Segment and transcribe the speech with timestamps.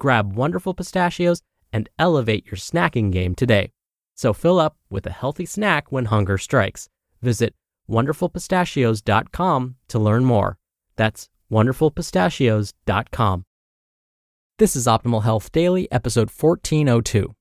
[0.00, 3.70] Grab Wonderful Pistachios and elevate your snacking game today.
[4.16, 6.88] So fill up with a healthy snack when hunger strikes.
[7.22, 7.54] Visit
[7.88, 10.58] wonderfulpistachios.com to learn more.
[10.96, 13.44] That's wonderfulpistachios.com.
[14.58, 17.34] This is Optimal Health Daily, episode 1402.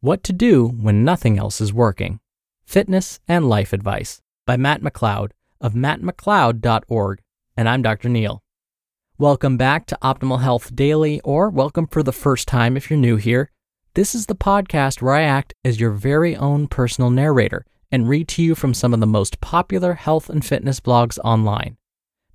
[0.00, 2.20] What to do when nothing else is working.
[2.64, 7.20] Fitness and Life Advice by Matt McLeod of mattmcleod.org.
[7.56, 8.08] And I'm Dr.
[8.08, 8.42] Neal.
[9.20, 13.16] Welcome back to Optimal Health Daily, or welcome for the first time if you're new
[13.16, 13.50] here.
[13.94, 18.28] This is the podcast where I act as your very own personal narrator and read
[18.28, 21.78] to you from some of the most popular health and fitness blogs online.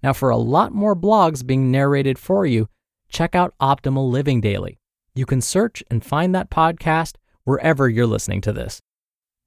[0.04, 2.68] Now, for a lot more blogs being narrated for you,
[3.08, 4.78] check out Optimal Living Daily.
[5.16, 7.14] You can search and find that podcast
[7.46, 8.82] wherever you're listening to this.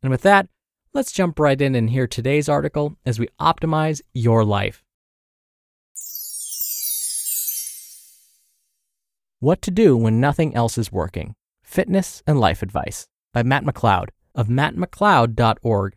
[0.02, 0.48] And with that,
[0.94, 4.85] let's jump right in and hear today's article as we optimize your life.
[9.46, 14.08] What to Do When Nothing Else Is Working Fitness and Life Advice by Matt McLeod
[14.34, 15.94] of mattmcleod.org.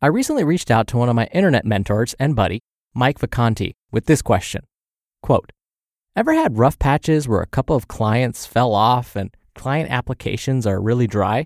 [0.00, 2.62] I recently reached out to one of my internet mentors and buddy,
[2.94, 4.62] Mike Vacanti, with this question
[5.22, 5.52] Quote,
[6.16, 10.80] Ever had rough patches where a couple of clients fell off and client applications are
[10.80, 11.44] really dry?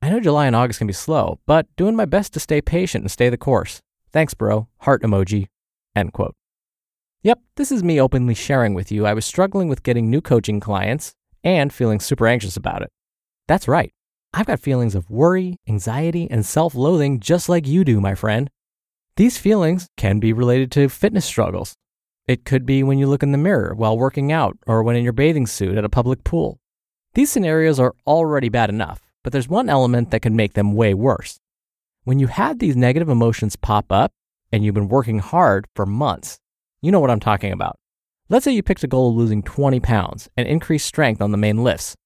[0.00, 3.02] I know July and August can be slow, but doing my best to stay patient
[3.02, 3.80] and stay the course.
[4.12, 4.68] Thanks, bro.
[4.82, 5.48] Heart emoji.
[5.96, 6.36] End quote.
[7.22, 9.04] Yep, this is me openly sharing with you.
[9.04, 11.12] I was struggling with getting new coaching clients
[11.44, 12.88] and feeling super anxious about it.
[13.46, 13.92] That's right.
[14.32, 18.48] I've got feelings of worry, anxiety, and self loathing just like you do, my friend.
[19.16, 21.74] These feelings can be related to fitness struggles.
[22.26, 25.04] It could be when you look in the mirror while working out or when in
[25.04, 26.58] your bathing suit at a public pool.
[27.12, 30.94] These scenarios are already bad enough, but there's one element that can make them way
[30.94, 31.38] worse.
[32.04, 34.12] When you have these negative emotions pop up
[34.50, 36.38] and you've been working hard for months,
[36.82, 37.76] you know what I'm talking about.
[38.28, 41.36] Let's say you picked a goal of losing 20 pounds and increased strength on the
[41.36, 41.96] main lifts.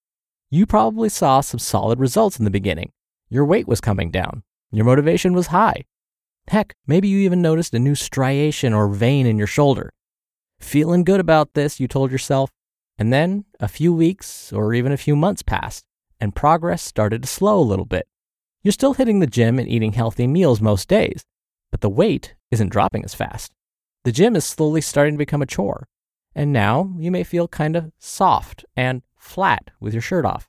[0.51, 2.93] You probably saw some solid results in the beginning.
[3.29, 4.43] Your weight was coming down.
[4.73, 5.85] Your motivation was high.
[6.49, 9.91] Heck, maybe you even noticed a new striation or vein in your shoulder.
[10.61, 12.51] Feeling good about this, you told yourself.
[12.99, 15.85] And then a few weeks or even a few months passed,
[16.21, 18.07] and progress started to slow a little bit.
[18.63, 21.25] You're still hitting the gym and eating healthy meals most days,
[21.71, 23.54] but the weight isn't dropping as fast.
[24.05, 25.89] The gym is slowly starting to become a chore.
[26.35, 30.49] And now you may feel kind of soft and flat with your shirt off.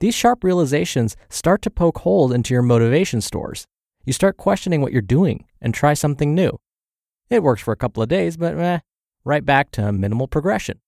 [0.00, 3.66] These sharp realizations start to poke holes into your motivation stores.
[4.04, 6.60] You start questioning what you're doing and try something new.
[7.30, 8.80] It works for a couple of days, but eh,
[9.24, 10.80] right back to minimal progression.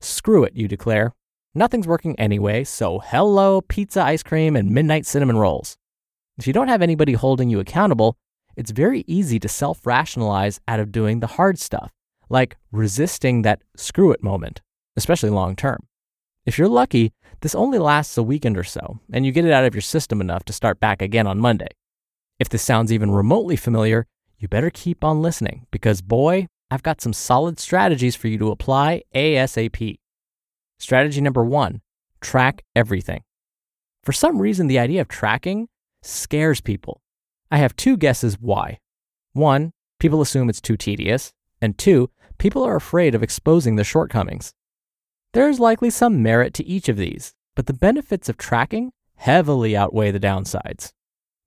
[0.00, 1.14] Screw it, you declare.
[1.54, 5.78] Nothing's working anyway, so hello, pizza, ice cream, and midnight cinnamon rolls.
[6.36, 8.16] If you don't have anybody holding you accountable,
[8.58, 11.92] it's very easy to self rationalize out of doing the hard stuff,
[12.28, 14.62] like resisting that screw it moment,
[14.96, 15.86] especially long term.
[16.44, 19.64] If you're lucky, this only lasts a weekend or so, and you get it out
[19.64, 21.68] of your system enough to start back again on Monday.
[22.40, 24.06] If this sounds even remotely familiar,
[24.38, 28.50] you better keep on listening because, boy, I've got some solid strategies for you to
[28.50, 29.98] apply ASAP.
[30.80, 31.80] Strategy number one
[32.20, 33.22] track everything.
[34.02, 35.68] For some reason, the idea of tracking
[36.02, 37.00] scares people.
[37.50, 38.78] I have two guesses why.
[39.32, 44.54] One, people assume it's too tedious, and two, people are afraid of exposing their shortcomings.
[45.32, 49.76] There is likely some merit to each of these, but the benefits of tracking heavily
[49.76, 50.92] outweigh the downsides.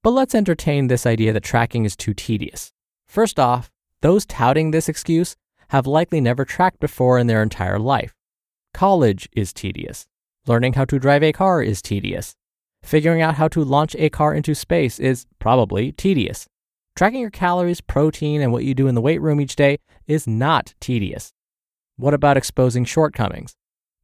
[0.03, 2.73] But let's entertain this idea that tracking is too tedious.
[3.07, 3.71] First off,
[4.01, 5.35] Those touting this excuse
[5.69, 8.15] have likely never tracked before in their entire life.
[8.73, 10.07] College is tedious.
[10.47, 12.35] Learning how to drive a car is tedious.
[12.83, 16.47] Figuring out how to launch a car into space is probably tedious.
[16.95, 20.27] Tracking your calories, protein, and what you do in the weight room each day is
[20.27, 21.31] not tedious.
[21.95, 23.55] What about exposing shortcomings?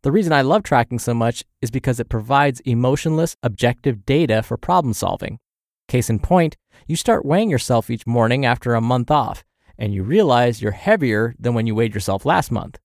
[0.03, 4.55] The reason I love tracking so much is because it provides emotionless, objective data for
[4.55, 5.39] problem solving.
[5.87, 9.43] Case in point, you start weighing yourself each morning after a month off,
[9.77, 12.77] and you realize you're heavier than when you weighed yourself last month.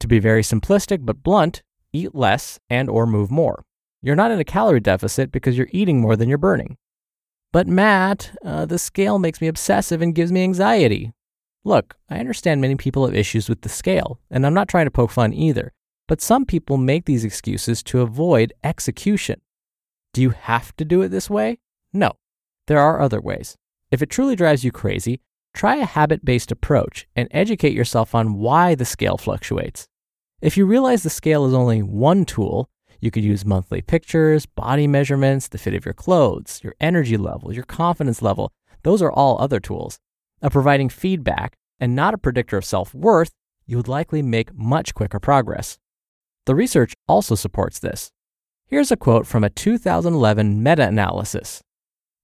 [0.00, 1.62] To be very simplistic but blunt,
[1.92, 3.64] eat less and or move more.
[4.02, 6.76] You're not in a calorie deficit because you're eating more than you're burning.
[7.52, 11.12] But Matt, uh, the scale makes me obsessive and gives me anxiety.
[11.64, 14.90] Look, I understand many people have issues with the scale, and I'm not trying to
[14.90, 15.72] poke fun either,
[16.06, 19.40] but some people make these excuses to avoid execution.
[20.14, 21.58] Do you have to do it this way?
[21.92, 22.12] No.
[22.66, 23.56] There are other ways.
[23.90, 25.20] If it truly drives you crazy,
[25.54, 29.88] try a habit based approach and educate yourself on why the scale fluctuates.
[30.40, 32.68] If you realize the scale is only one tool,
[33.00, 37.52] you could use monthly pictures, body measurements, the fit of your clothes, your energy level,
[37.52, 38.52] your confidence level.
[38.82, 39.98] Those are all other tools.
[40.40, 43.32] Of providing feedback and not a predictor of self worth,
[43.66, 45.78] you would likely make much quicker progress.
[46.46, 48.10] The research also supports this.
[48.66, 51.62] Here's a quote from a 2011 meta analysis.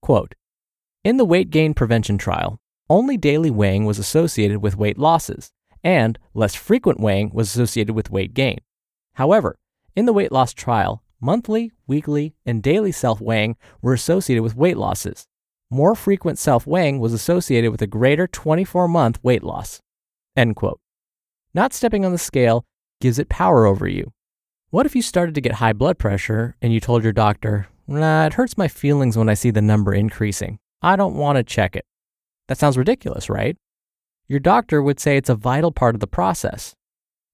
[0.00, 0.34] Quote
[1.02, 2.58] In the weight gain prevention trial,
[2.90, 8.10] only daily weighing was associated with weight losses, and less frequent weighing was associated with
[8.10, 8.58] weight gain.
[9.14, 9.56] However,
[9.96, 14.76] in the weight loss trial, monthly, weekly, and daily self weighing were associated with weight
[14.76, 15.26] losses.
[15.70, 19.80] More frequent self weighing was associated with a greater 24 month weight loss.
[20.36, 20.80] End quote.
[21.54, 22.64] Not stepping on the scale
[23.00, 24.12] gives it power over you.
[24.70, 28.26] What if you started to get high blood pressure and you told your doctor, nah,
[28.26, 30.58] it hurts my feelings when I see the number increasing.
[30.82, 31.84] I don't want to check it.
[32.48, 33.56] That sounds ridiculous, right?
[34.26, 36.74] Your doctor would say it's a vital part of the process.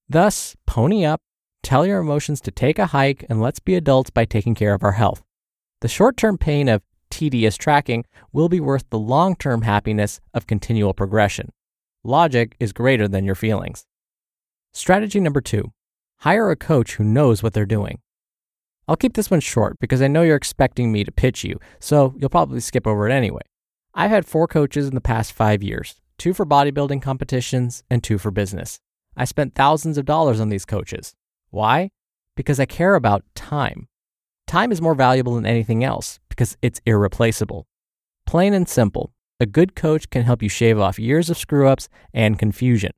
[0.07, 1.21] Thus, pony up,
[1.63, 4.83] Tell your emotions to take a hike and let's be adults by taking care of
[4.83, 5.23] our health.
[5.81, 10.47] The short term pain of tedious tracking will be worth the long term happiness of
[10.47, 11.51] continual progression.
[12.03, 13.85] Logic is greater than your feelings.
[14.73, 15.71] Strategy number two
[16.19, 17.99] hire a coach who knows what they're doing.
[18.87, 22.13] I'll keep this one short because I know you're expecting me to pitch you, so
[22.17, 23.41] you'll probably skip over it anyway.
[23.93, 28.17] I've had four coaches in the past five years two for bodybuilding competitions and two
[28.17, 28.79] for business.
[29.17, 31.15] I spent thousands of dollars on these coaches.
[31.51, 31.91] Why?
[32.35, 33.87] Because I care about time.
[34.47, 37.67] Time is more valuable than anything else because it's irreplaceable.
[38.25, 41.89] Plain and simple, a good coach can help you shave off years of screw ups
[42.13, 42.91] and confusion.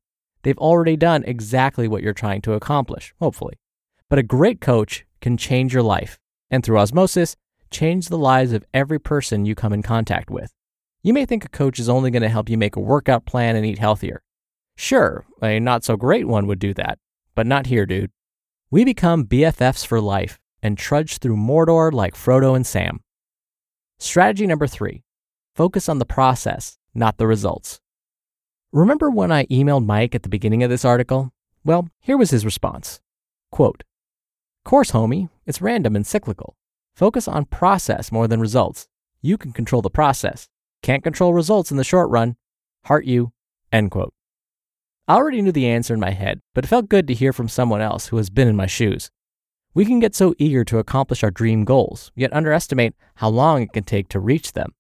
[0.43, 3.55] They've already done exactly what you're trying to accomplish, hopefully.
[4.09, 6.19] But a great coach can change your life,
[6.51, 7.35] and through osmosis,
[7.71, 10.53] change the lives of every person you come in contact with.
[11.01, 13.55] You may think a coach is only going to help you make a workout plan
[13.55, 14.21] and eat healthier.
[14.75, 16.99] Sure, a not so great one would do that,
[17.35, 18.11] but not here, dude.
[18.73, 23.01] We become BFFs for life and trudge through Mordor like Frodo and Sam.
[23.99, 25.03] Strategy number three
[25.55, 27.79] focus on the process, not the results.
[28.71, 31.31] Remember when I emailed Mike at the beginning of this article?
[31.63, 32.99] Well, here was his response
[33.51, 33.83] Quote,
[34.65, 36.55] Course, homie, it's random and cyclical.
[36.95, 38.87] Focus on process more than results.
[39.21, 40.49] You can control the process.
[40.81, 42.37] Can't control results in the short run.
[42.85, 43.33] Heart you.
[43.71, 44.15] End quote.
[45.05, 47.49] I already knew the answer in my head, but it felt good to hear from
[47.49, 49.11] someone else who has been in my shoes.
[49.73, 53.73] We can get so eager to accomplish our dream goals, yet underestimate how long it
[53.73, 54.73] can take to reach them.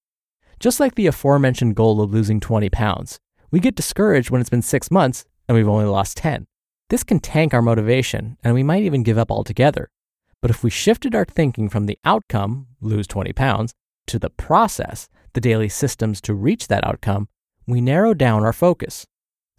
[0.61, 3.19] Just like the aforementioned goal of losing 20 pounds,
[3.51, 6.45] we get discouraged when it's been six months and we've only lost 10.
[6.89, 9.89] This can tank our motivation, and we might even give up altogether.
[10.41, 13.73] But if we shifted our thinking from the outcome, lose 20 pounds,
[14.07, 17.27] to the process, the daily systems to reach that outcome,
[17.67, 19.05] we narrow down our focus.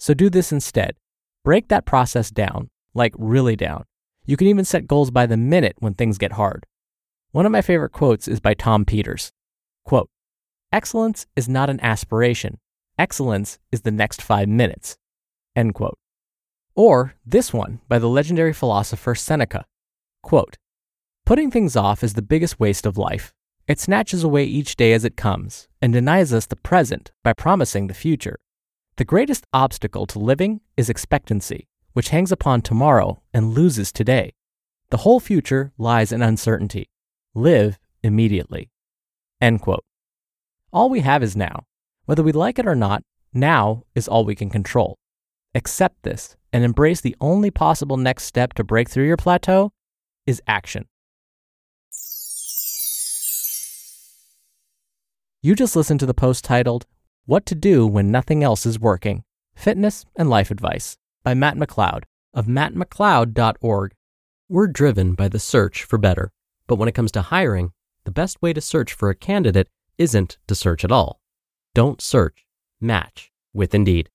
[0.05, 0.97] So do this instead.
[1.45, 3.85] Break that process down, like really down.
[4.27, 6.67] You can even set goals by the minute when things get hard.
[7.33, 9.33] One of my favorite quotes is by Tom Peters.
[9.87, 10.11] Quote,
[10.71, 12.59] Excellence is not an aspiration.
[12.99, 14.99] Excellence is the next five minutes.
[15.57, 15.97] End quote.
[16.75, 19.65] Or this one by the legendary philosopher Seneca.
[20.23, 20.59] Quote,
[21.25, 23.33] Putting things off is the biggest waste of life.
[23.67, 27.87] It snatches away each day as it comes and denies us the present by promising
[27.87, 28.37] the future.
[28.97, 34.35] The greatest obstacle to living is expectancy, which hangs upon tomorrow and loses today.
[34.91, 36.89] The whole future lies in uncertainty.
[37.35, 38.71] Live immediately.
[39.41, 39.85] End quote.
[40.73, 41.65] All we have is now.
[42.05, 44.97] Whether we like it or not, now is all we can control.
[45.57, 49.73] Accept this and embrace the only possible next step to break through your plateau
[50.25, 50.87] is action.
[55.43, 56.87] You just listened to the post titled
[57.27, 62.03] what to do when nothing else is working Fitness and Life Advice by Matt McLeod
[62.35, 63.95] of mattmcleod.org.
[64.49, 66.33] We're driven by the search for better,
[66.67, 67.73] but when it comes to hiring,
[68.05, 71.21] the best way to search for a candidate isn't to search at all.
[71.75, 72.45] Don't search,
[72.81, 74.11] match with Indeed.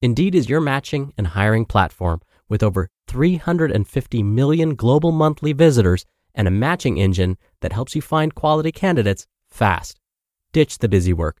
[0.00, 6.46] Indeed is your matching and hiring platform with over 350 million global monthly visitors and
[6.46, 9.98] a matching engine that helps you find quality candidates fast.
[10.52, 11.40] Ditch the busy work.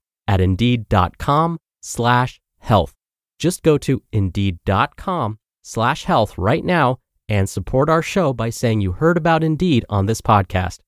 [0.27, 2.93] at indeed.com slash health.
[3.39, 8.91] Just go to indeed.com slash health right now and support our show by saying you
[8.91, 10.79] heard about Indeed on this podcast.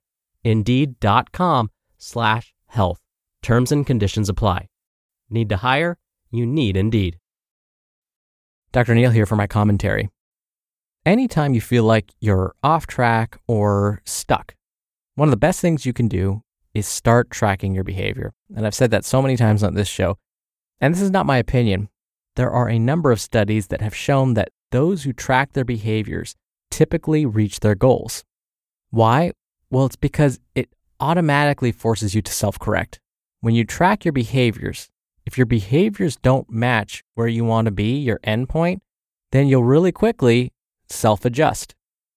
[0.44, 3.00] Indeed.com slash health.
[3.42, 4.68] Terms and conditions apply.
[5.30, 5.98] Need to hire?
[6.32, 7.18] You need Indeed.
[8.72, 8.94] Dr.
[8.94, 10.10] Neal here for my commentary.
[11.06, 14.56] Anytime you feel like you're off track or stuck,
[15.16, 16.43] one of the best things you can do
[16.74, 18.34] is start tracking your behavior.
[18.56, 20.18] And I've said that so many times on this show.
[20.80, 21.90] And this is not my opinion.
[22.36, 26.36] There are a number of studies that have shown that those who track their behaviors
[26.72, 28.24] typically reach their goals.
[28.90, 29.32] Why?
[29.70, 33.00] Well, it's because it automatically forces you to self correct.
[33.42, 34.90] When you track your behaviors,
[35.26, 38.80] if your behaviors don't match where you want to be, your endpoint,
[39.32, 40.52] then you'll really quickly
[40.90, 41.76] self adjust.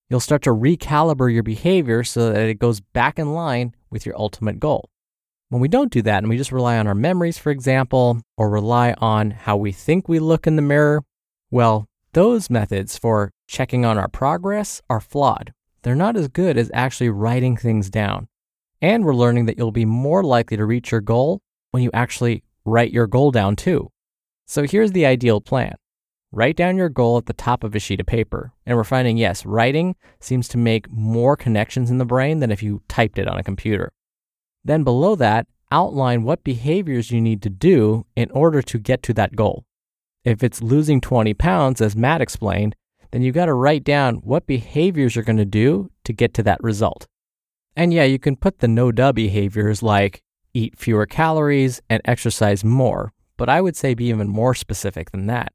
[0.08, 4.16] You'll start to recalibrate your behavior so that it goes back in line with your
[4.16, 4.88] ultimate goal.
[5.48, 8.48] When we don't do that and we just rely on our memories, for example, or
[8.48, 11.02] rely on how we think we look in the mirror,
[11.50, 15.52] well, those methods for checking on our progress are flawed.
[15.82, 18.28] They're not as good as actually writing things down.
[18.80, 21.40] And we're learning that you'll be more likely to reach your goal
[21.72, 23.90] when you actually write your goal down too.
[24.46, 25.74] So here's the ideal plan
[26.32, 28.52] write down your goal at the top of a sheet of paper.
[28.64, 32.62] And we're finding, yes, writing seems to make more connections in the brain than if
[32.62, 33.92] you typed it on a computer.
[34.64, 39.14] Then below that, outline what behaviors you need to do in order to get to
[39.14, 39.64] that goal.
[40.24, 42.74] If it's losing 20 pounds, as Matt explained,
[43.12, 46.42] then you got to write down what behaviors you're going to do to get to
[46.42, 47.06] that result.
[47.76, 50.22] And yeah, you can put the no duh behaviors like
[50.54, 55.26] eat fewer calories and exercise more, but I would say be even more specific than
[55.26, 55.52] that.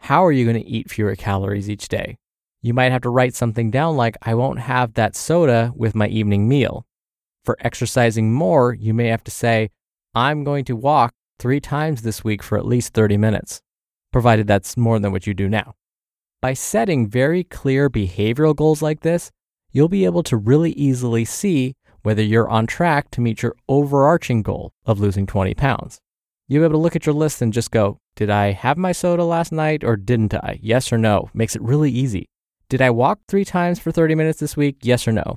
[0.00, 2.16] How are you going to eat fewer calories each day?
[2.62, 6.08] You might have to write something down like, I won't have that soda with my
[6.08, 6.84] evening meal.
[7.44, 9.70] For exercising more, you may have to say,
[10.14, 13.60] I'm going to walk three times this week for at least 30 minutes,
[14.10, 15.74] provided that's more than what you do now.
[16.40, 19.30] By setting very clear behavioral goals like this,
[19.70, 24.42] you'll be able to really easily see whether you're on track to meet your overarching
[24.42, 26.00] goal of losing 20 pounds.
[26.50, 28.90] You'll be able to look at your list and just go, Did I have my
[28.90, 30.58] soda last night or didn't I?
[30.60, 31.30] Yes or no.
[31.32, 32.28] Makes it really easy.
[32.68, 34.78] Did I walk three times for 30 minutes this week?
[34.82, 35.36] Yes or no.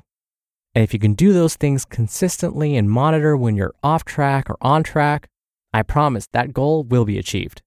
[0.74, 4.56] And if you can do those things consistently and monitor when you're off track or
[4.60, 5.28] on track,
[5.72, 7.62] I promise that goal will be achieved.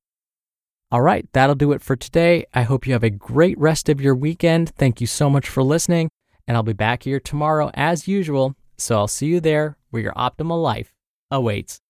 [0.92, 2.44] All right, that'll do it for today.
[2.54, 4.72] I hope you have a great rest of your weekend.
[4.76, 6.10] Thank you so much for listening,
[6.50, 8.56] and I'll be back here tomorrow as usual.
[8.78, 10.94] So I'll see you there where your optimal life
[11.32, 11.80] awaits.